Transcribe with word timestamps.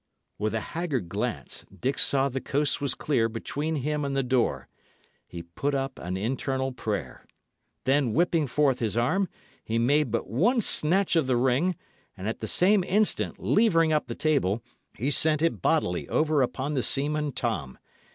With 0.39 0.55
a 0.55 0.59
haggard 0.73 1.09
glance, 1.09 1.63
Dick 1.79 1.99
saw 1.99 2.27
the 2.27 2.41
coast 2.41 2.81
was 2.81 2.95
clear 2.95 3.29
between 3.29 3.75
him 3.75 4.03
and 4.03 4.17
the 4.17 4.23
door. 4.23 4.67
He 5.27 5.43
put 5.43 5.75
up 5.75 5.99
an 5.99 6.17
internal 6.17 6.71
prayer. 6.71 7.23
Then 7.83 8.13
whipping 8.15 8.47
forth 8.47 8.79
his 8.79 8.97
arm, 8.97 9.29
he 9.63 9.77
made 9.77 10.09
but 10.09 10.27
one 10.27 10.59
snatch 10.61 11.15
of 11.15 11.27
the 11.27 11.37
ring, 11.37 11.75
and 12.17 12.27
at 12.27 12.39
the 12.39 12.47
same 12.47 12.83
instant, 12.83 13.37
levering 13.37 13.93
up 13.93 14.07
the 14.07 14.15
table, 14.15 14.63
he 14.97 15.11
sent 15.11 15.43
it 15.43 15.61
bodily 15.61 16.09
over 16.09 16.41
upon 16.41 16.73
the 16.73 16.81
seaman 16.81 17.31
Tom. 17.31 17.77